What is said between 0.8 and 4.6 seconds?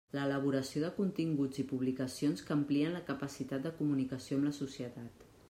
de continguts i publicacions que amplien la capacitat de comunicació amb la